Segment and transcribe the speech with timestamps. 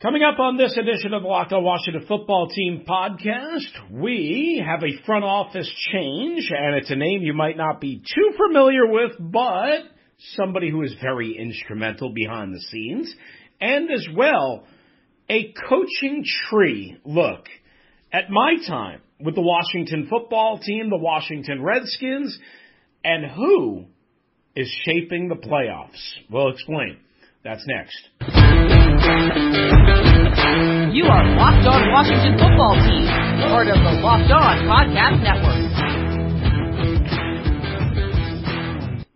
[0.00, 4.84] Coming up on this edition of the Locked On Washington Football Team podcast, we have
[4.84, 9.10] a front office change, and it's a name you might not be too familiar with,
[9.18, 9.80] but
[10.36, 13.12] somebody who is very instrumental behind the scenes,
[13.60, 14.62] and as well,
[15.28, 17.46] a coaching tree look
[18.12, 22.38] at my time with the Washington football team, the Washington Redskins,
[23.02, 23.86] and who
[24.54, 26.12] is shaping the playoffs.
[26.30, 26.98] We'll explain.
[27.42, 28.77] That's next.
[29.08, 33.06] You are Locked On Washington Football Team,
[33.48, 35.64] part of the Locked On Podcast Network.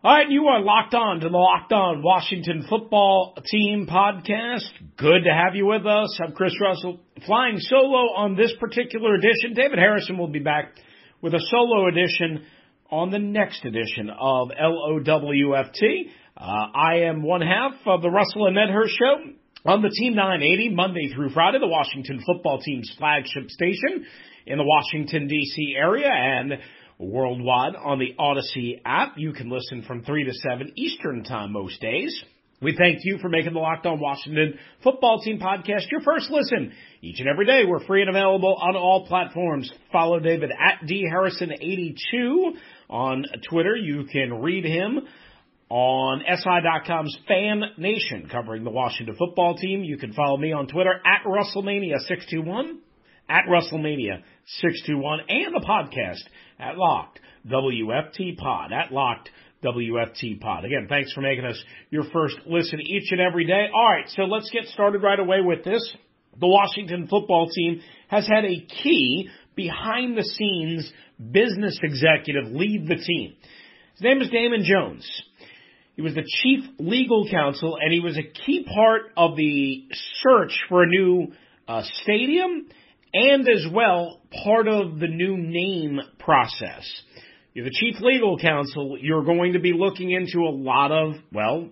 [0.02, 4.64] All right, you are locked on to the Locked On Washington Football Team podcast.
[4.96, 6.18] Good to have you with us.
[6.24, 9.52] I'm Chris Russell, flying solo on this particular edition.
[9.54, 10.74] David Harrison will be back
[11.20, 12.46] with a solo edition
[12.90, 15.82] on the next edition of LOWFT.
[16.34, 19.32] Uh, I am one half of the Russell and Medhurst show
[19.64, 24.04] on the Team 980 Monday through Friday, the Washington football team's flagship station
[24.46, 26.54] in the Washington DC area and
[26.98, 29.14] worldwide on the Audacy app.
[29.16, 32.24] You can listen from 3 to 7 Eastern time most days.
[32.60, 36.72] We thank you for making the Locked On Washington Football Team podcast your first listen.
[37.00, 39.72] Each and every day, we're free and available on all platforms.
[39.92, 42.52] Follow David at dharrison82
[42.88, 43.76] on Twitter.
[43.76, 45.00] You can read him
[45.72, 49.82] on SI.com's Fan Nation covering the Washington football team.
[49.82, 52.76] You can follow me on Twitter at Russellmania621,
[53.26, 56.20] at Russellmania621, and the podcast
[56.58, 59.30] at Locked WFT Pod, at Locked
[59.64, 60.66] WFT Pod.
[60.66, 63.68] Again, thanks for making us your first listen each and every day.
[63.74, 65.96] All right, so let's get started right away with this.
[66.38, 70.92] The Washington football team has had a key behind the scenes
[71.30, 73.36] business executive lead the team.
[73.94, 75.22] His name is Damon Jones.
[75.94, 79.86] He was the chief legal counsel and he was a key part of the
[80.22, 81.32] search for a new
[81.68, 82.68] uh, stadium
[83.12, 86.88] and as well part of the new name process.
[87.52, 88.96] You're the chief legal counsel.
[88.98, 91.68] You're going to be looking into a lot of, well,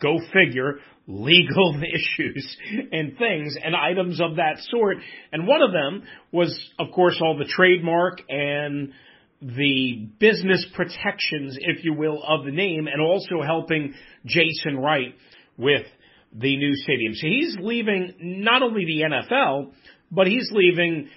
[0.00, 2.56] go figure, legal issues
[2.92, 4.96] and things and items of that sort.
[5.32, 8.92] And one of them was, of course, all the trademark and
[9.40, 13.94] the business protections, if you will, of the name and also helping
[14.26, 15.14] Jason Wright
[15.56, 15.86] with
[16.32, 17.14] the new stadium.
[17.14, 19.72] So he's leaving not only the NFL,
[20.10, 21.08] but he's leaving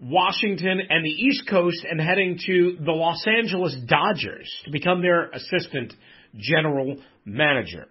[0.00, 5.30] Washington and the East Coast and heading to the Los Angeles Dodgers to become their
[5.30, 5.92] assistant
[6.36, 7.86] general manager.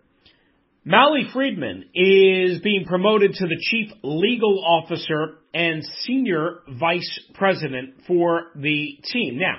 [0.85, 8.47] Mally Friedman is being promoted to the chief legal officer and senior vice president for
[8.55, 9.37] the team.
[9.37, 9.57] Now,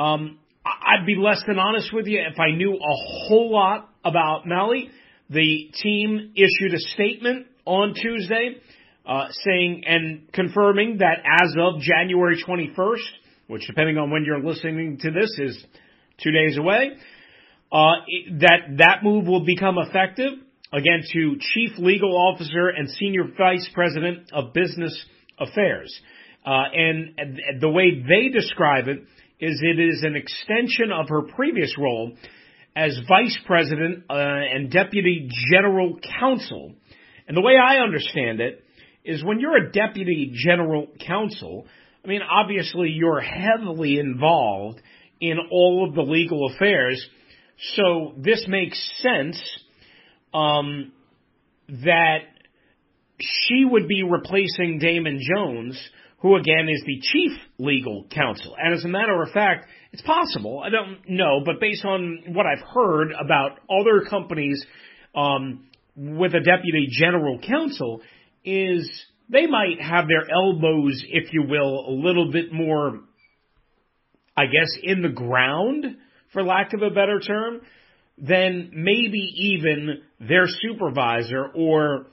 [0.00, 4.46] um, I'd be less than honest with you if I knew a whole lot about
[4.46, 4.90] Mally.
[5.28, 8.56] The team issued a statement on Tuesday
[9.06, 12.96] uh, saying and confirming that as of January 21st,
[13.48, 15.64] which depending on when you're listening to this is
[16.22, 16.90] two days away,
[17.72, 17.92] uh,
[18.40, 20.32] that that move will become effective
[20.72, 25.04] again to Chief Legal Officer and Senior Vice President of Business
[25.38, 25.98] Affairs.
[26.44, 29.00] Uh, and the way they describe it
[29.40, 32.12] is it is an extension of her previous role
[32.76, 36.74] as Vice President uh, and Deputy General Counsel.
[37.26, 38.64] And the way I understand it
[39.04, 41.66] is when you're a deputy general counsel,
[42.04, 44.80] I mean, obviously you're heavily involved
[45.20, 47.04] in all of the legal affairs.
[47.74, 49.40] So this makes sense
[50.32, 50.92] um,
[51.68, 52.20] that
[53.20, 55.78] she would be replacing Damon Jones,
[56.20, 58.54] who again is the chief legal counsel.
[58.58, 60.62] And as a matter of fact, it's possible.
[60.64, 64.64] I don't know, but based on what I've heard about other companies
[65.14, 65.66] um,
[65.96, 68.02] with a deputy general counsel,
[68.44, 68.90] is
[69.28, 73.00] they might have their elbows, if you will, a little bit more,
[74.36, 75.84] I guess, in the ground,
[76.32, 77.60] for lack of a better term,
[78.18, 82.06] than maybe even their supervisor or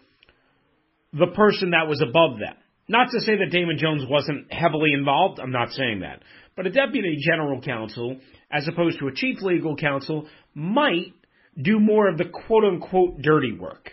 [1.14, 2.56] the person that was above them.
[2.88, 6.22] Not to say that Damon Jones wasn't heavily involved, I'm not saying that.
[6.56, 8.18] But a deputy general counsel,
[8.50, 11.14] as opposed to a chief legal counsel, might
[11.62, 13.92] do more of the quote unquote dirty work.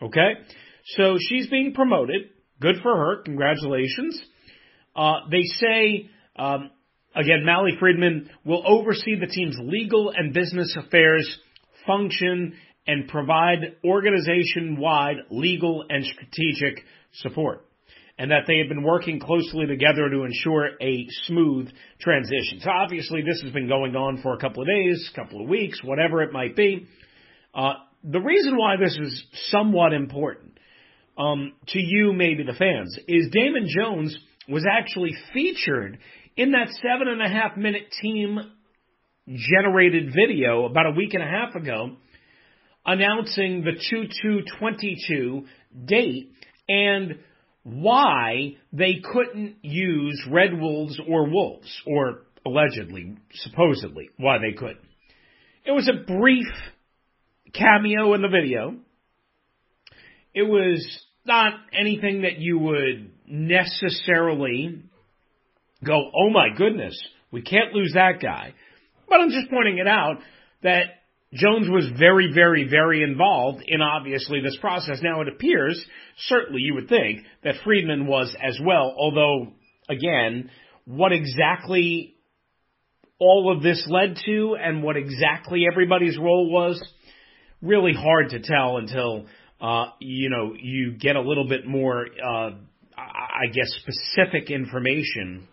[0.00, 0.32] Okay?
[0.96, 2.30] So she's being promoted.
[2.60, 3.22] Good for her.
[3.22, 4.20] Congratulations.
[4.94, 6.70] Uh, they say, um,
[7.14, 11.38] again, Mally Friedman will oversee the team's legal and business affairs
[11.86, 12.54] function
[12.86, 16.84] and provide organization wide legal and strategic
[17.14, 17.64] support.
[18.22, 22.60] And that they have been working closely together to ensure a smooth transition.
[22.60, 25.80] So obviously this has been going on for a couple of days, couple of weeks,
[25.82, 26.86] whatever it might be.
[27.52, 27.72] Uh,
[28.04, 30.56] the reason why this is somewhat important
[31.18, 34.16] um, to you, maybe the fans, is Damon Jones
[34.48, 35.98] was actually featured
[36.36, 38.38] in that seven and a half minute team
[39.28, 41.96] generated video about a week and a half ago
[42.86, 45.44] announcing the 2222
[45.86, 46.30] date
[46.68, 47.18] and
[47.64, 54.80] why they couldn't use Red Wolves or Wolves, or allegedly, supposedly, why they couldn't.
[55.64, 56.46] It was a brief
[57.52, 58.76] cameo in the video.
[60.34, 60.84] It was
[61.24, 64.82] not anything that you would necessarily
[65.84, 67.00] go, oh my goodness,
[67.30, 68.54] we can't lose that guy.
[69.08, 70.18] But I'm just pointing it out
[70.62, 70.84] that
[71.34, 74.98] Jones was very, very, very involved in obviously this process.
[75.02, 75.82] Now it appears,
[76.28, 79.52] certainly you would think, that Friedman was as well, although,
[79.88, 80.50] again,
[80.84, 82.16] what exactly
[83.18, 86.82] all of this led to and what exactly everybody's role was,
[87.62, 89.26] really hard to tell until,
[89.60, 92.50] uh, you know, you get a little bit more, uh,
[92.96, 95.46] I guess, specific information,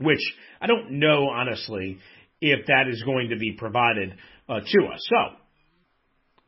[0.00, 0.20] which
[0.60, 1.98] I don't know, honestly,
[2.42, 4.14] if that is going to be provided
[4.48, 5.00] uh, to us.
[5.08, 5.36] So,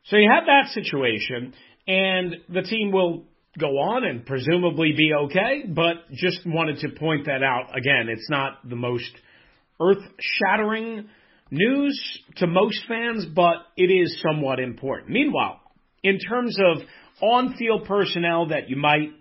[0.05, 1.53] so you have that situation,
[1.87, 3.23] and the team will
[3.57, 7.75] go on and presumably be okay, but just wanted to point that out.
[7.75, 9.09] Again, it's not the most
[9.81, 11.07] earth shattering
[11.49, 15.09] news to most fans, but it is somewhat important.
[15.09, 15.61] Meanwhile,
[16.03, 16.83] in terms of
[17.21, 19.11] on field personnel that you might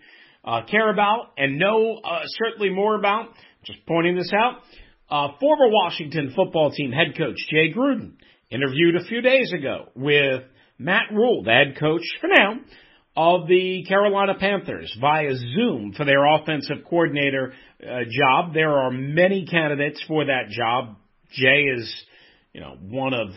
[0.45, 3.29] uh, care about and know uh, certainly more about,
[3.65, 4.63] just pointing this out,
[5.11, 8.15] uh, former Washington football team head coach Jay Gruden
[8.51, 10.43] interviewed a few days ago with
[10.79, 12.61] Matt Rhule, the head coach for now
[13.17, 17.53] of the Carolina Panthers via Zoom for their offensive coordinator
[17.83, 18.55] uh, job.
[18.55, 20.97] There are many candidates for that job.
[21.31, 22.05] Jay is,
[22.53, 23.29] you know, one of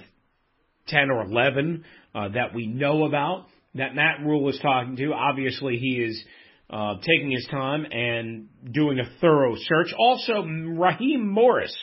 [0.87, 1.83] 10 or 11
[2.15, 5.13] uh, that we know about that Matt Rhule is talking to.
[5.13, 6.23] Obviously, he is
[6.69, 9.93] uh, taking his time and doing a thorough search.
[9.97, 11.75] Also, Raheem Morris,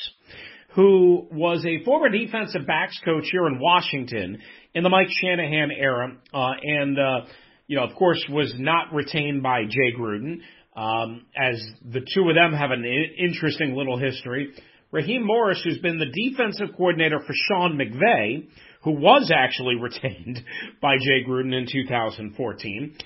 [0.75, 4.39] who was a former defensive backs coach here in Washington
[4.75, 7.21] in the Mike Shanahan era, uh, and uh,
[7.67, 10.41] you know, of course, was not retained by Jay Gruden.
[10.77, 14.53] Um, as the two of them have an interesting little history.
[14.91, 18.49] Raheem Morris, who's been the defensive coordinator for Sean McVay,
[18.83, 20.41] who was actually retained
[20.83, 22.97] by Jay Gruden in 2014.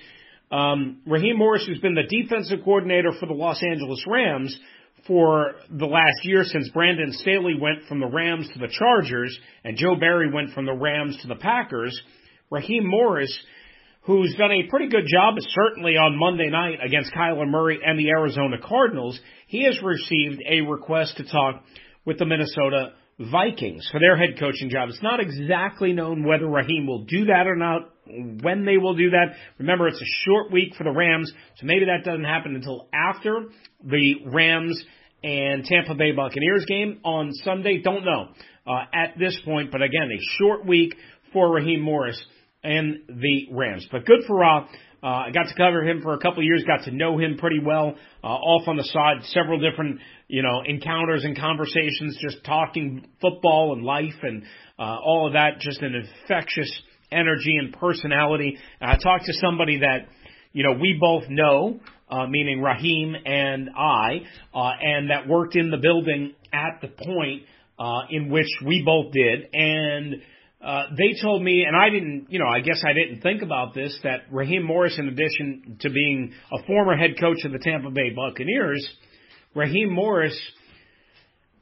[0.51, 4.59] Um, Raheem Morris, who's been the defensive coordinator for the Los Angeles Rams
[5.07, 9.77] for the last year since Brandon Staley went from the Rams to the Chargers and
[9.77, 11.99] Joe Barry went from the Rams to the Packers.
[12.51, 13.37] Raheem Morris,
[14.03, 18.09] who's done a pretty good job, certainly on Monday night against Kyler Murray and the
[18.09, 21.63] Arizona Cardinals, he has received a request to talk
[22.07, 24.89] with the Minnesota Vikings for their head coaching job.
[24.89, 29.11] It's not exactly known whether Raheem will do that or not when they will do
[29.11, 29.35] that.
[29.59, 33.47] Remember, it's a short week for the Rams, so maybe that doesn't happen until after
[33.85, 34.83] the Rams
[35.23, 37.83] and Tampa Bay Buccaneers game on Sunday.
[37.83, 38.29] Don't know
[38.67, 40.95] uh, at this point, but again, a short week
[41.33, 42.23] for Raheem Morris
[42.63, 43.87] and the Rams.
[43.91, 44.67] But good for Rob.
[45.03, 47.39] Uh, I got to cover him for a couple of years, got to know him
[47.39, 52.45] pretty well, uh, off on the side, several different, you know, encounters and conversations, just
[52.45, 54.43] talking football and life and,
[54.77, 56.71] uh, all of that, just an infectious
[57.13, 58.59] energy and personality.
[58.81, 60.09] I talked to somebody that,
[60.53, 61.79] you know, we both know,
[62.11, 67.45] uh, meaning Raheem and I, uh, and that worked in the building at the point,
[67.79, 69.49] uh, in which we both did.
[69.53, 70.23] And,
[70.61, 73.75] uh, they told me, and I didn't, you know, I guess I didn't think about
[73.75, 77.91] this, that Raheem Morris, in addition to being a former head coach of the Tampa
[77.91, 78.85] Bay Buccaneers,
[79.55, 80.39] Raheem Morris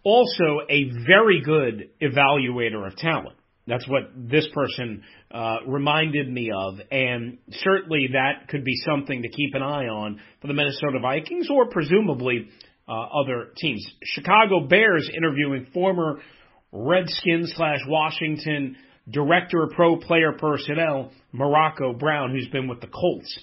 [0.03, 3.37] also a very good evaluator of talent.
[3.67, 9.29] That's what this person uh, reminded me of, and certainly that could be something to
[9.29, 12.49] keep an eye on for the Minnesota Vikings or presumably
[12.89, 13.85] uh, other teams.
[14.05, 16.21] Chicago Bears interviewing former
[16.71, 18.77] Redskins slash Washington
[19.11, 23.39] director of pro player personnel Morocco Brown, who's been with the Colts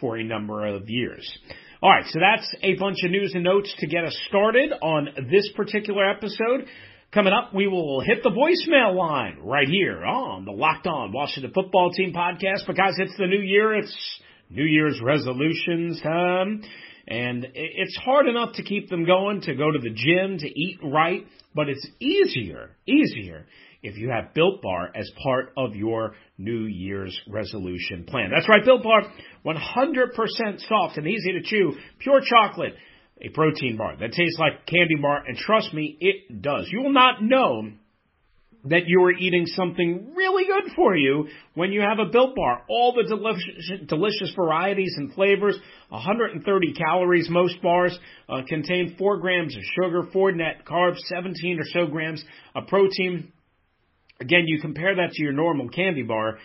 [0.00, 1.38] for a number of years.
[1.82, 5.08] All right, so that's a bunch of news and notes to get us started on
[5.30, 6.66] this particular episode.
[7.12, 11.52] Coming up, we will hit the voicemail line right here on the Locked On Washington
[11.54, 13.76] Football Team podcast because it's the new year.
[13.76, 14.20] It's
[14.50, 16.62] New Year's resolutions time.
[17.06, 20.78] And it's hard enough to keep them going, to go to the gym, to eat
[20.82, 23.46] right, but it's easier, easier
[23.82, 28.30] if you have Built Bar as part of your New Year's resolution plan.
[28.34, 29.02] That's right, Built Bar,
[29.44, 32.74] 100% soft and easy to chew, pure chocolate
[33.20, 36.68] a protein bar that tastes like candy bar, and trust me, it does.
[36.70, 37.70] You will not know
[38.64, 42.64] that you are eating something really good for you when you have a Built Bar.
[42.68, 45.56] All the delicious, delicious varieties and flavors,
[45.90, 47.28] 130 calories.
[47.30, 52.22] Most bars uh, contain 4 grams of sugar, 4 net carbs, 17 or so grams
[52.54, 53.32] of protein.
[54.20, 56.38] Again, you compare that to your normal candy bar,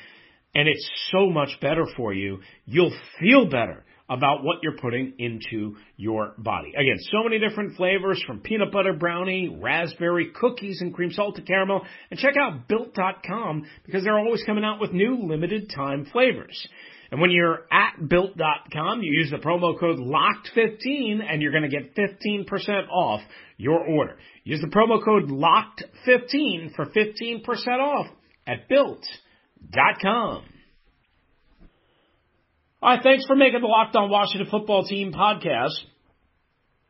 [0.53, 2.39] and it's so much better for you.
[2.65, 6.73] You'll feel better about what you're putting into your body.
[6.75, 11.81] Again, so many different flavors from peanut butter brownie, raspberry, cookies, and cream salted caramel.
[12.11, 16.67] And check out built.com because they're always coming out with new limited time flavors.
[17.13, 21.69] And when you're at built.com, you use the promo code LOCKED15 and you're going to
[21.69, 23.21] get 15% off
[23.55, 24.17] your order.
[24.43, 27.45] Use the promo code LOCKED15 for 15%
[27.77, 28.07] off
[28.47, 30.43] at built.com.
[32.81, 35.77] All right, thanks for making the Locked On Washington Football Team podcast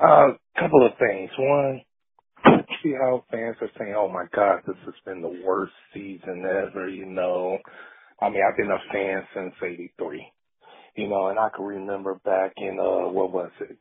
[0.00, 1.30] A uh, couple of things.
[1.38, 1.82] One,
[2.82, 6.88] see how fans are saying, "Oh my God, this has been the worst season ever."
[6.88, 7.58] You know,
[8.20, 10.32] I mean, I've been a fan since '83.
[10.96, 13.76] You know, and I can remember back in uh, what was it,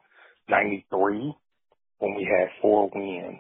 [0.50, 1.34] '93,
[2.00, 3.40] when we had four wins.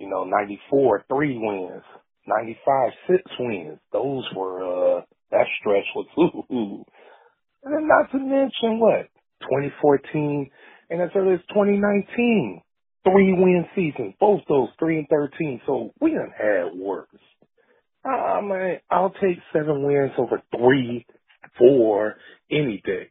[0.00, 1.84] You know, '94 three wins,
[2.28, 3.80] '95 six wins.
[3.92, 5.02] Those were uh,
[5.32, 6.08] that stretch was
[6.52, 6.84] ooh.
[7.64, 9.08] And then not to mention what
[9.42, 10.50] 2014
[10.90, 12.62] and as early as 2019
[13.04, 15.60] three win seasons, both those three and thirteen.
[15.66, 17.08] So we done had worse.
[18.06, 21.06] I mean, I'll take seven wins over three,
[21.58, 22.16] four,
[22.50, 23.10] any day.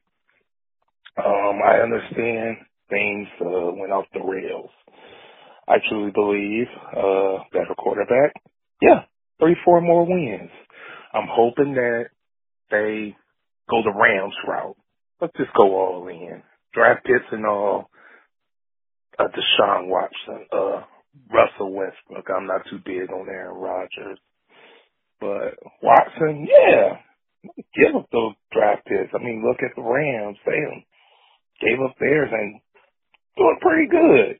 [1.17, 2.57] Um, I understand
[2.89, 4.69] things uh, went off the rails.
[5.69, 8.33] I truly believe uh, better quarterback.
[8.81, 9.03] Yeah,
[9.39, 10.51] three, four more wins.
[11.13, 12.07] I'm hoping that
[12.71, 13.15] they
[13.69, 14.77] go the Rams route.
[15.21, 16.43] Let's just go all in.
[16.73, 17.89] Draft picks and all
[19.19, 20.83] uh, Deshaun Watson, uh,
[21.31, 22.25] Russell Westbrook.
[22.35, 24.19] I'm not too big on Aaron Rodgers,
[25.21, 26.97] but Watson, yeah,
[27.75, 29.13] give up those draft picks.
[29.15, 30.37] I mean, look at the Rams.
[30.45, 30.85] They
[31.67, 32.61] gave up theirs and
[33.37, 34.39] doing pretty good.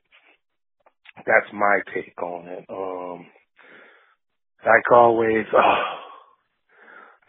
[1.16, 2.64] That's my take on it.
[2.70, 3.26] Um,
[4.66, 5.84] like always, oh,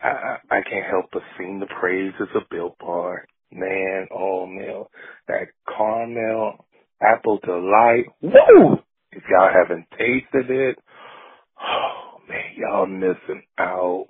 [0.03, 3.25] I, I can't help but sing the praises of Built Bar.
[3.51, 4.83] Man, oh man,
[5.27, 6.65] that caramel
[7.01, 8.05] Apple Delight.
[8.21, 8.79] Woo!
[9.11, 10.77] If y'all haven't tasted it,
[11.61, 14.07] oh man, y'all missing out.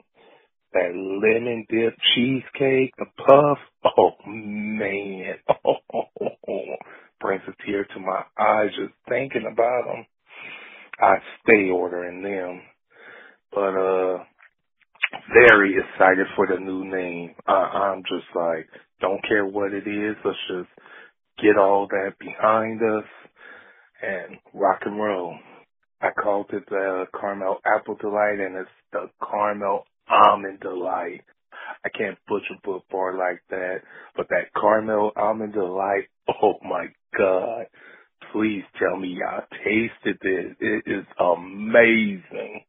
[0.73, 3.59] That lemon dip cheesecake, the puff,
[3.97, 5.35] oh man,
[5.65, 6.75] oh,
[7.21, 10.05] brings a tear to my eyes just thinking about them.
[10.99, 12.61] I stay ordering them,
[13.53, 14.23] but uh,
[15.33, 17.35] very excited for the new name.
[17.47, 18.67] I, I'm just like,
[19.01, 20.15] don't care what it is.
[20.25, 20.69] Let's just
[21.43, 23.05] get all that behind us
[24.01, 25.35] and rock and roll.
[26.01, 31.21] I called it the caramel apple delight and it's the caramel almond delight.
[31.85, 33.81] I can't butcher Built Bar like that,
[34.15, 36.09] but that caramel almond delight,
[36.41, 37.65] oh my god.
[38.31, 40.57] Please tell me y'all tasted it.
[40.59, 42.63] It is amazing.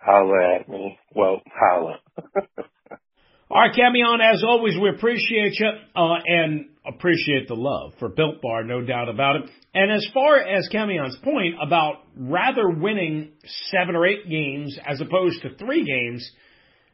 [0.00, 0.98] Holla at me.
[1.14, 2.00] Well, holla.
[3.52, 8.40] All right, Camion, as always, we appreciate you uh, and appreciate the love for Built
[8.40, 9.50] Bar, no doubt about it.
[9.74, 13.32] And as far as Camion's point about rather winning
[13.70, 16.30] seven or eight games as opposed to three games,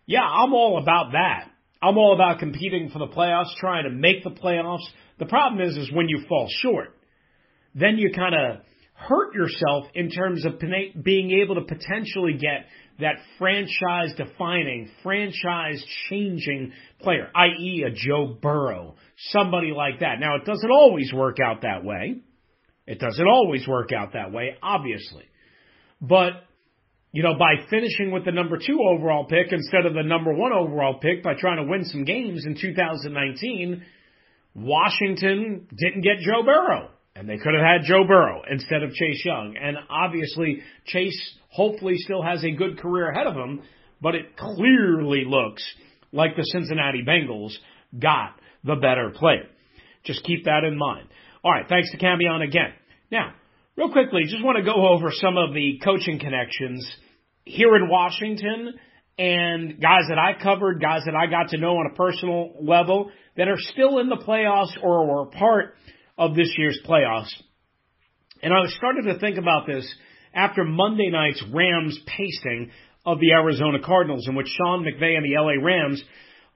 [0.07, 1.51] yeah, I'm all about that.
[1.83, 4.85] I'm all about competing for the playoffs, trying to make the playoffs.
[5.19, 6.97] The problem is, is when you fall short,
[7.75, 8.63] then you kind of
[8.95, 10.55] hurt yourself in terms of
[11.03, 12.67] being able to potentially get
[12.99, 17.85] that franchise defining, franchise changing player, i.e.
[17.87, 18.95] a Joe Burrow,
[19.31, 20.19] somebody like that.
[20.19, 22.23] Now, it doesn't always work out that way.
[22.87, 25.25] It doesn't always work out that way, obviously.
[26.01, 26.46] But,
[27.17, 30.53] you know, by finishing with the number two overall pick instead of the number one
[30.53, 33.83] overall pick by trying to win some games in 2019,
[34.55, 36.91] Washington didn't get Joe Burrow.
[37.15, 39.57] And they could have had Joe Burrow instead of Chase Young.
[39.59, 41.19] And obviously, Chase
[41.49, 43.63] hopefully still has a good career ahead of him,
[44.03, 45.65] but it clearly looks
[46.13, 47.55] like the Cincinnati Bengals
[47.99, 49.47] got the better player.
[50.05, 51.09] Just keep that in mind.
[51.43, 52.75] All right, thanks to Camion again.
[53.11, 53.33] Now,
[53.75, 56.87] real quickly, just want to go over some of the coaching connections
[57.47, 58.75] here in Washington
[59.19, 63.11] and guys that I covered, guys that I got to know on a personal level
[63.37, 65.77] that are still in the playoffs or were part
[66.19, 67.33] of this year's playoffs.
[68.43, 69.91] And I was started to think about this
[70.35, 72.71] after Monday night's Rams pacing
[73.07, 76.03] of the Arizona Cardinals, in which Sean McVay and the LA Rams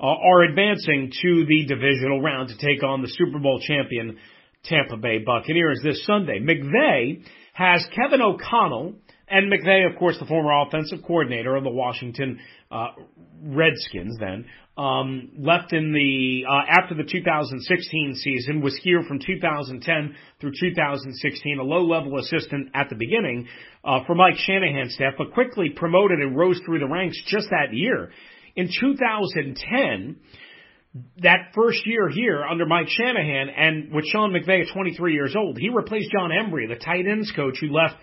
[0.01, 4.19] uh, are advancing to the divisional round to take on the Super Bowl champion
[4.65, 6.41] Tampa Bay Buccaneers this Sunday.
[6.41, 8.95] McVay has Kevin O'Connell
[9.31, 12.89] and McVay, of course, the former offensive coordinator of the Washington uh,
[13.43, 14.45] Redskins, then
[14.77, 21.59] um, left in the uh, after the 2016 season, was here from 2010 through 2016,
[21.59, 23.47] a low-level assistant at the beginning
[23.85, 27.73] uh, for Mike Shanahan's staff, but quickly promoted and rose through the ranks just that
[27.73, 28.11] year.
[28.57, 30.17] In 2010,
[31.23, 35.57] that first year here under Mike Shanahan and with Sean McVay at 23 years old,
[35.57, 37.95] he replaced John Embree, the tight ends coach who left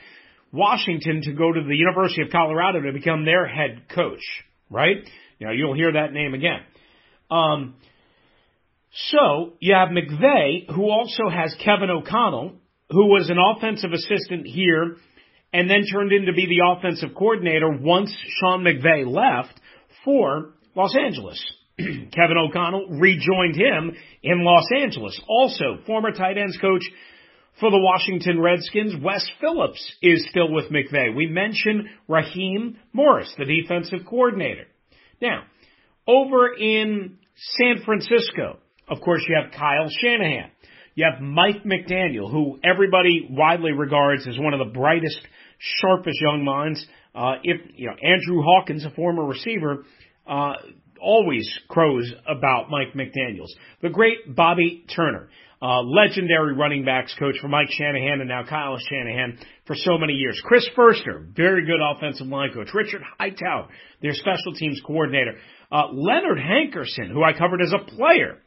[0.51, 4.23] Washington to go to the University of Colorado to become their head coach,
[4.69, 4.97] right?
[5.39, 6.61] You know, you'll hear that name again.
[7.29, 7.75] Um,
[9.11, 12.53] so you have McVay, who also has Kevin O'Connell,
[12.89, 14.97] who was an offensive assistant here
[15.53, 19.59] and then turned in to be the offensive coordinator once Sean McVay left
[20.03, 21.43] for Los Angeles.
[21.77, 25.19] Kevin O'Connell rejoined him in Los Angeles.
[25.27, 26.83] Also, former tight ends coach
[27.59, 31.15] for the Washington Redskins, Wes Phillips is still with McVay.
[31.15, 34.65] We mentioned Raheem Morris, the defensive coordinator.
[35.21, 35.43] Now,
[36.07, 40.51] over in San Francisco, of course, you have Kyle Shanahan.
[40.95, 45.19] You have Mike McDaniel, who everybody widely regards as one of the brightest,
[45.59, 46.85] sharpest young minds.
[47.13, 49.83] Uh, if you know Andrew Hawkins, a former receiver,
[50.27, 50.53] uh,
[50.99, 53.55] always crows about Mike McDaniel's.
[53.81, 55.29] The great Bobby Turner,
[55.61, 60.13] uh, legendary running backs coach for Mike Shanahan and now Kyle Shanahan for so many
[60.13, 60.39] years.
[60.45, 62.67] Chris Foerster, very good offensive line coach.
[62.73, 63.67] Richard Hightower,
[64.01, 65.35] their special teams coordinator.
[65.71, 68.37] Uh, Leonard Hankerson, who I covered as a player,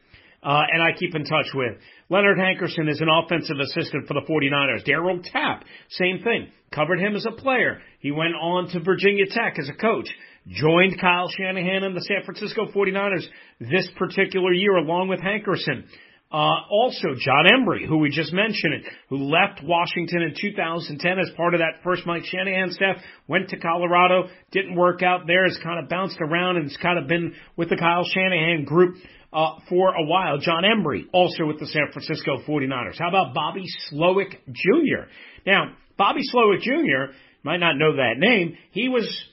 [0.43, 1.77] uh, and I keep in touch with.
[2.09, 4.89] Leonard Hankerson is an offensive assistant for the 49ers.
[4.89, 6.49] Darryl Tapp, same thing.
[6.73, 7.81] Covered him as a player.
[7.99, 10.09] He went on to Virginia Tech as a coach
[10.49, 13.27] joined Kyle Shanahan and the San Francisco 49ers
[13.61, 15.85] this particular year along with Hankerson.
[16.33, 21.55] Uh, also, John Embree, who we just mentioned, who left Washington in 2010 as part
[21.55, 25.83] of that first Mike Shanahan staff, went to Colorado, didn't work out there, has kind
[25.83, 28.97] of bounced around and has kind of been with the Kyle Shanahan group
[29.33, 30.39] uh, for a while.
[30.39, 32.99] John Embree, also with the San Francisco 49ers.
[32.99, 35.09] How about Bobby Slowik Jr.?
[35.45, 37.13] Now, Bobby Slowik Jr.
[37.43, 38.57] might not know that name.
[38.71, 39.25] He was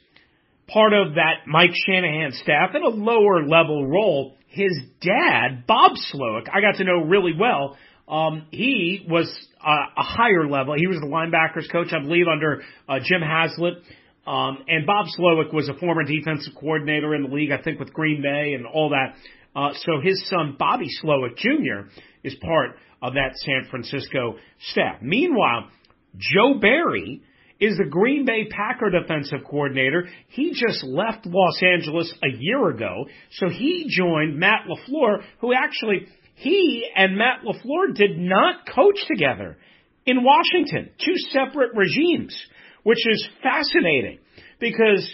[0.68, 4.37] part of that Mike Shanahan staff in a lower level role.
[4.48, 7.78] His dad, Bob Slowik, I got to know really well.
[8.08, 9.28] Um, he was
[9.62, 10.76] a, a higher level.
[10.78, 13.84] He was the linebackers coach, I believe, under uh, Jim Haslett.
[14.26, 17.94] Um, and Bob Slowik was a former defensive coordinator in the league, I think, with
[17.94, 19.16] Green Bay and all that.
[19.56, 21.90] Uh, so his son, Bobby Slowik Jr.,
[22.24, 24.36] is part of that San Francisco
[24.72, 25.02] staff.
[25.02, 25.70] Meanwhile,
[26.18, 27.22] Joe Barry
[27.60, 30.08] is the Green Bay Packer defensive coordinator.
[30.30, 36.08] He just left Los Angeles a year ago, so he joined Matt LaFleur, who actually,
[36.36, 39.58] he and Matt LaFleur did not coach together
[40.06, 40.92] in Washington.
[41.04, 42.36] Two separate regimes,
[42.84, 44.20] which is fascinating
[44.60, 45.08] because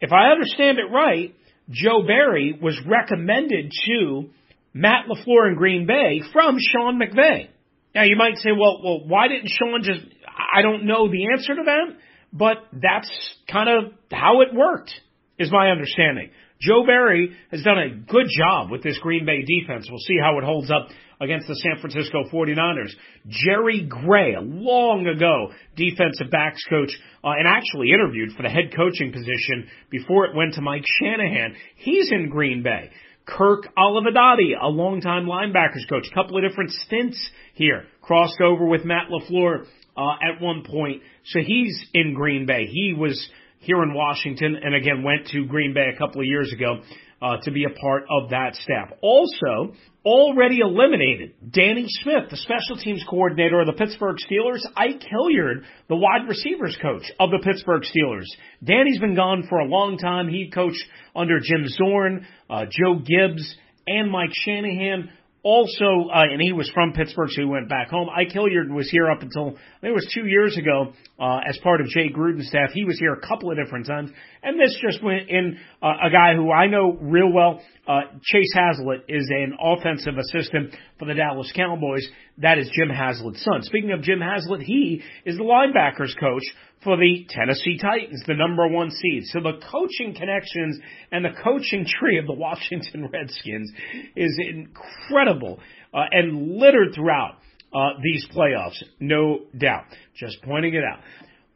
[0.00, 1.34] if I understand it right,
[1.70, 4.30] Joe Barry was recommended to
[4.74, 7.48] Matt LaFleur in Green Bay from Sean McVay.
[7.94, 11.54] Now you might say, well, well, why didn't Sean just I don't know the answer
[11.54, 11.96] to that,
[12.32, 13.10] but that's
[13.50, 14.92] kind of how it worked,
[15.38, 16.30] is my understanding.
[16.60, 19.86] Joe Barry has done a good job with this Green Bay defense.
[19.88, 20.88] We'll see how it holds up
[21.20, 22.90] against the San Francisco 49ers.
[23.28, 26.90] Jerry Gray, long ago defensive backs coach,
[27.22, 31.54] uh, and actually interviewed for the head coaching position before it went to Mike Shanahan.
[31.76, 32.90] He's in Green Bay.
[33.26, 38.84] Kirk Olivadotti, a longtime linebackers coach, a couple of different stints here, crossed over with
[38.84, 39.64] Matt LaFleur
[39.96, 41.02] uh, at one point.
[41.26, 42.66] So he's in Green Bay.
[42.66, 43.28] He was
[43.60, 46.82] here in Washington and again went to Green Bay a couple of years ago
[47.24, 48.90] uh, to be a part of that staff.
[49.00, 55.64] Also, already eliminated Danny Smith, the special teams coordinator of the Pittsburgh Steelers, Ike Hilliard,
[55.88, 58.26] the wide receivers coach of the Pittsburgh Steelers.
[58.62, 60.28] Danny's been gone for a long time.
[60.28, 60.84] He coached
[61.16, 63.56] under Jim Zorn, uh, Joe Gibbs,
[63.86, 65.10] and Mike Shanahan.
[65.44, 68.08] Also, uh, and he was from Pittsburgh, so he went back home.
[68.08, 71.58] Ike Hilliard was here up until I think it was two years ago uh, as
[71.58, 72.70] part of Jay Gruden's staff.
[72.72, 74.10] He was here a couple of different times,
[74.42, 77.60] and this just went in uh, a guy who I know real well.
[77.86, 82.08] Uh, Chase Haslett is an offensive assistant for the Dallas Cowboys.
[82.38, 83.62] That is Jim Haslett's son.
[83.64, 86.44] Speaking of Jim Haslett, he is the linebackers coach
[86.84, 89.24] for the Tennessee Titans, the number one seed.
[89.24, 90.78] So the coaching connections
[91.10, 93.72] and the coaching tree of the Washington Redskins
[94.14, 95.58] is incredible
[95.92, 97.38] uh, and littered throughout
[97.74, 99.84] uh, these playoffs, no doubt.
[100.14, 101.00] Just pointing it out.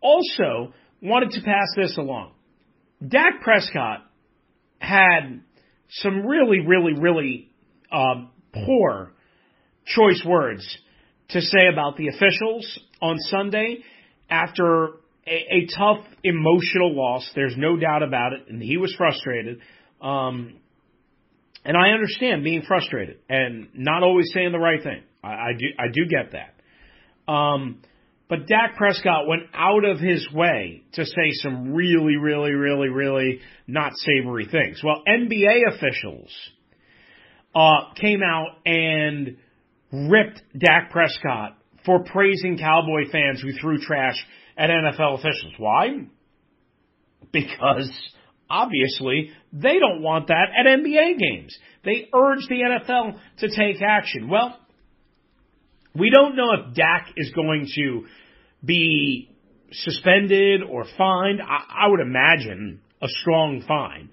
[0.01, 2.33] Also, wanted to pass this along.
[3.07, 4.05] Dak Prescott
[4.81, 5.43] had
[5.91, 7.51] some really, really, really
[7.93, 9.13] um, poor
[9.85, 10.79] choice words
[11.29, 13.79] to say about the officials on Sunday
[14.31, 14.91] after
[15.29, 17.29] a, a tough emotional loss.
[17.35, 19.61] There's no doubt about it, and he was frustrated.
[20.01, 20.55] Um,
[21.65, 25.03] and I understand being frustrated and not always saying the right thing.
[25.23, 27.33] I, I do I do get that.
[27.33, 27.83] Um,
[28.29, 33.41] but Dak Prescott went out of his way to say some really, really, really, really
[33.67, 34.81] not savory things.
[34.85, 36.31] Well, NBA officials
[37.55, 39.39] uh, came out and
[39.93, 44.17] ripped Dak Prescott for praising Cowboy fans who threw trash
[44.59, 45.55] at NFL officials.
[45.57, 46.07] Why?
[47.33, 47.91] Because
[48.51, 51.57] obviously they don't want that at NBA games.
[51.85, 54.29] They urge the NFL to take action.
[54.29, 54.59] Well,
[55.95, 58.07] we don't know if Dak is going to
[58.65, 59.31] be
[59.73, 61.41] suspended or fined.
[61.41, 64.11] I, I would imagine a strong fine.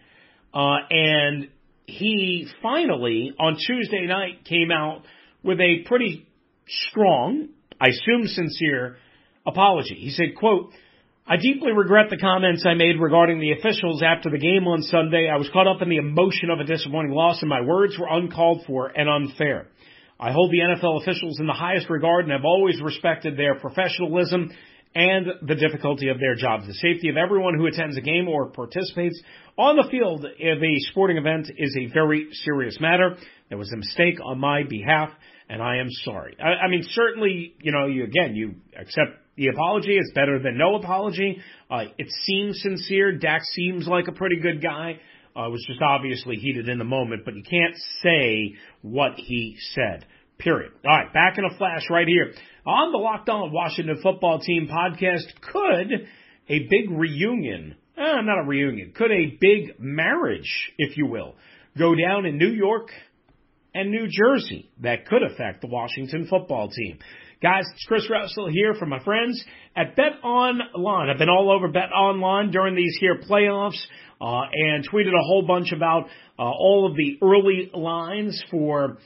[0.54, 1.50] Uh, and
[1.86, 5.04] he finally, on Tuesday night, came out
[5.44, 6.28] with a pretty
[6.68, 8.98] strong, I assume sincere,
[9.46, 9.96] apology.
[9.96, 10.72] He said, quote,
[11.28, 15.28] I deeply regret the comments I made regarding the officials after the game on Sunday.
[15.28, 18.08] I was caught up in the emotion of a disappointing loss and my words were
[18.08, 19.68] uncalled for and unfair.
[20.20, 24.52] I hold the NFL officials in the highest regard and have always respected their professionalism
[24.94, 26.68] and the difficulty of their jobs.
[26.68, 29.22] The safety of everyone who attends a game or participates
[29.58, 33.18] on the field of a sporting event is a very serious matter.
[33.50, 35.10] There was a mistake on my behalf,
[35.50, 36.38] and I am sorry.
[36.40, 39.98] I, I mean, certainly, you know, you again, you accept the apology.
[39.98, 41.41] is better than no apology.
[41.69, 43.17] Uh, it seems sincere.
[43.17, 45.00] Dak seems like a pretty good guy.
[45.36, 50.06] Uh, was just obviously heated in the moment, but you can't say what he said.
[50.38, 50.71] Period.
[50.86, 52.34] All right, back in a flash right here
[52.65, 55.24] on the Locked On Washington Football Team podcast.
[55.41, 56.08] Could
[56.48, 61.36] a big reunion, eh, not a reunion, could a big marriage, if you will,
[61.78, 62.89] go down in New York
[63.74, 67.00] and New Jersey that could affect the Washington football team?
[67.41, 69.43] Guys, it's Chris Russell here from my friends
[69.76, 71.10] at Bet Online.
[71.10, 73.78] I've been all over Bet Online during these here playoffs
[74.21, 76.06] uh, and tweeted a whole bunch about
[76.39, 79.00] uh, all of the early lines for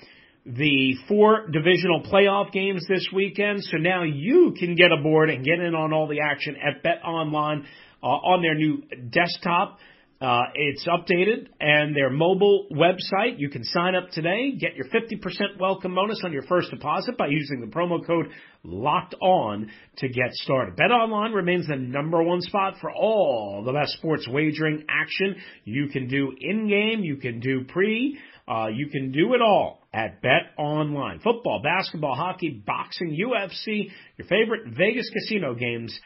[0.46, 3.64] the four divisional playoff games this weekend.
[3.64, 7.02] So now you can get aboard and get in on all the action at Bet
[7.04, 7.66] Online
[8.04, 9.80] uh, on their new desktop.
[10.22, 13.36] Uh, it's updated and their mobile website.
[13.38, 17.28] You can sign up today, get your 50% welcome bonus on your first deposit by
[17.28, 18.28] using the promo code
[18.66, 20.76] locked on to get started.
[20.76, 25.38] Bet online remains the number one spot for all the best sports wagering action.
[25.64, 29.88] You can do in game, you can do pre, uh, you can do it all
[29.94, 31.20] at Bet Online.
[31.20, 35.98] Football, basketball, hockey, boxing, UFC, your favorite Vegas casino games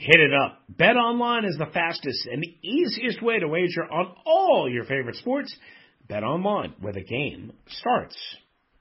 [0.00, 0.62] hit it up.
[0.68, 5.16] Bet online is the fastest and the easiest way to wager on all your favorite
[5.16, 5.54] sports.
[6.08, 8.16] Bet online, where the game starts.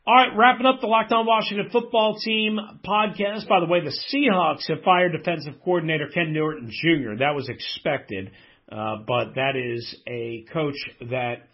[0.08, 3.48] All right, wrapping up the Locked On Washington football team podcast.
[3.48, 7.18] By the way, the Seahawks have fired defensive coordinator Ken Norton Jr.
[7.20, 8.32] That was expected,
[8.72, 10.78] uh, but that is a coach
[11.12, 11.50] that,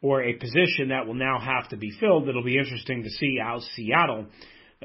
[0.00, 2.28] or a position that will now have to be filled.
[2.28, 4.26] It'll be interesting to see how Seattle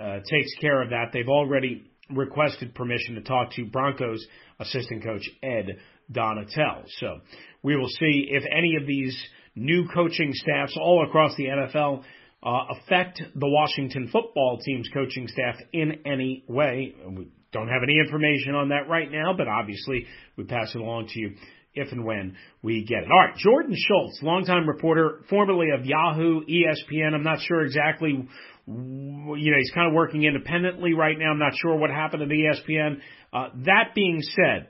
[0.02, 1.12] uh, takes care of that.
[1.14, 4.26] They've already requested permission to talk to Broncos
[4.60, 5.78] assistant coach Ed
[6.12, 6.84] Donatell.
[7.00, 7.20] So
[7.64, 9.18] we will see if any of these
[9.56, 12.04] new coaching staffs all across the NFL
[12.44, 16.94] uh, affect the Washington football team's coaching staff in any way.
[17.08, 20.06] We don't have any information on that right now, but obviously
[20.38, 21.36] we pass it along to you
[21.76, 23.12] if and when we get it.
[23.12, 27.14] All right, Jordan Schultz, longtime reporter, formerly of Yahoo, ESPN.
[27.14, 28.28] I'm not sure exactly
[28.68, 31.32] you know, he's kind of working independently right now.
[31.32, 33.00] I'm not sure what happened at ESPN.
[33.32, 34.70] Uh, that being said,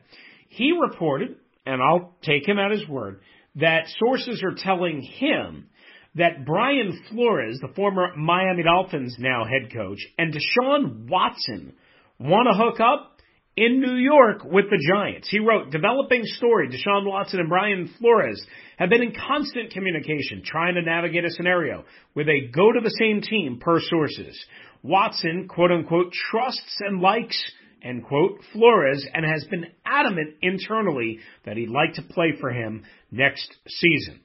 [0.49, 3.21] he reported, and I'll take him at his word,
[3.55, 5.67] that sources are telling him
[6.15, 11.73] that Brian Flores, the former Miami Dolphins now head coach, and Deshaun Watson
[12.19, 13.14] want to hook up
[13.57, 15.29] in New York with the Giants.
[15.29, 18.43] He wrote, developing story, Deshaun Watson and Brian Flores
[18.77, 22.95] have been in constant communication, trying to navigate a scenario where they go to the
[22.99, 24.37] same team per sources.
[24.83, 27.41] Watson, quote unquote, trusts and likes,
[27.81, 32.83] end quote, Flores and has been adamant internally that he'd like to play for him
[33.09, 34.19] next season.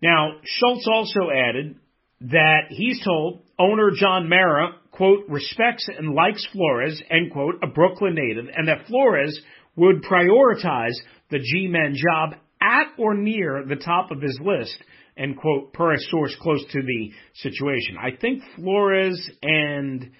[0.00, 1.76] Now, Schultz also added
[2.22, 8.14] that he's told owner John Mara quote, respects and likes Flores, end quote, a Brooklyn
[8.14, 9.40] native, and that Flores
[9.74, 10.92] would prioritize
[11.30, 14.76] the G-men job at or near the top of his list,
[15.16, 17.96] end quote, per a source close to the situation.
[17.98, 20.10] I think Flores and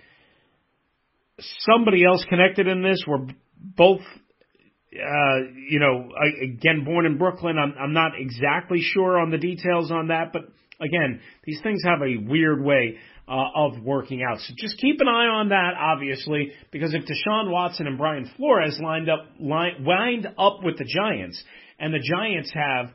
[1.59, 3.05] somebody else connected in this.
[3.07, 3.27] We're
[3.59, 5.39] both, uh,
[5.69, 6.09] you know,
[6.43, 7.57] again, born in Brooklyn.
[7.59, 10.45] I'm, I'm not exactly sure on the details on that, but
[10.81, 12.97] again, these things have a weird way
[13.29, 14.39] uh, of working out.
[14.41, 18.79] So just keep an eye on that, obviously, because if Deshaun Watson and Brian Flores
[18.83, 21.43] lined up, line, wind up with the Giants,
[21.79, 22.91] and the Giants have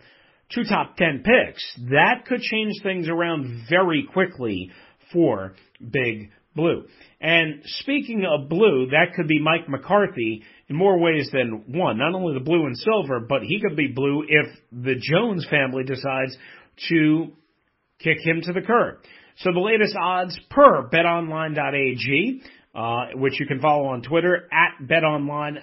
[0.53, 4.71] two top ten picks, that could change things around very quickly
[5.11, 6.85] for Big Blue.
[7.19, 11.97] And speaking of blue, that could be Mike McCarthy in more ways than one.
[11.97, 15.83] Not only the blue and silver, but he could be blue if the Jones family
[15.83, 16.37] decides
[16.89, 17.31] to
[17.99, 18.99] kick him to the curb.
[19.37, 22.41] So the latest odds per betonline.ag,
[22.73, 25.57] uh, which you can follow on Twitter at betonline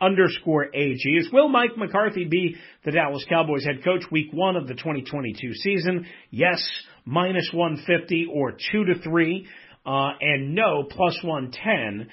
[0.00, 4.66] underscore AG is will Mike McCarthy be the Dallas Cowboys head coach week one of
[4.66, 6.06] the 2022 season?
[6.30, 6.66] Yes,
[7.04, 9.46] minus 150 or two to three,
[9.86, 12.08] uh, and no, plus 110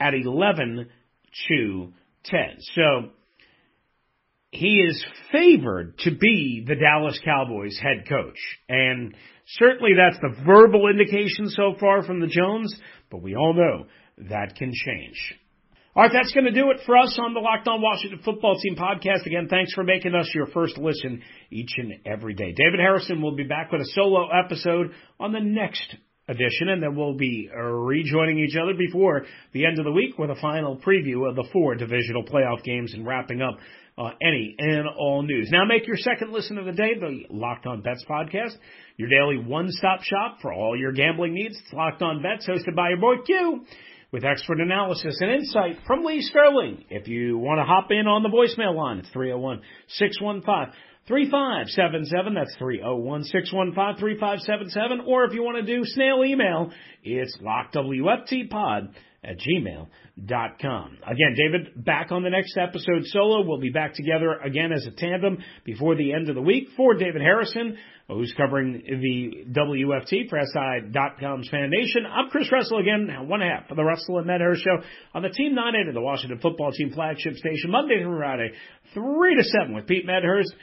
[0.00, 0.88] at 11
[1.48, 1.92] to
[2.24, 2.40] 10.
[2.74, 3.10] So,
[4.50, 8.38] he is favored to be the Dallas Cowboys head coach.
[8.68, 9.14] And
[9.46, 12.74] certainly that's the verbal indication so far from the Jones,
[13.10, 13.86] but we all know
[14.28, 15.34] that can change.
[15.94, 18.58] All right, that's going to do it for us on the Locked On Washington Football
[18.60, 19.26] Team podcast.
[19.26, 22.52] Again, thanks for making us your first listen each and every day.
[22.52, 25.96] David Harrison will be back with a solo episode on the next
[26.30, 30.30] edition, and then we'll be rejoining each other before the end of the week with
[30.30, 33.58] a final preview of the four divisional playoff games and wrapping up
[33.98, 35.48] uh, any and all news.
[35.50, 38.54] Now make your second listen of the day, the Locked On Bets podcast,
[38.96, 41.58] your daily one-stop shop for all your gambling needs.
[41.62, 43.64] It's Locked On Bets, hosted by your boy Q,
[44.12, 46.84] with expert analysis and insight from Lee Sterling.
[46.88, 50.74] If you want to hop in on the voicemail line, it's 301 615
[51.10, 52.34] 3577.
[52.34, 55.00] That's 301 615 3577.
[55.06, 56.70] Or if you want to do snail email,
[57.02, 60.98] it's lockwftpod at gmail.com.
[61.02, 63.46] Again, David, back on the next episode solo.
[63.46, 66.68] We'll be back together again as a tandem before the end of the week.
[66.76, 67.76] For David Harrison,
[68.08, 73.76] who's covering the WFT for SI.com's Fan Nation, I'm Chris Russell again, one half of
[73.76, 74.78] the Russell and Medhurst Show
[75.12, 78.52] on the Team 980, of the Washington Football Team flagship station, Monday through Friday,
[78.94, 80.54] 3 to 7 with Pete Medhurst,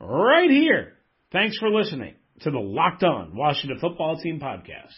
[0.00, 0.94] right here.
[1.32, 4.92] Thanks for listening to the Locked On Washington Football Team podcast.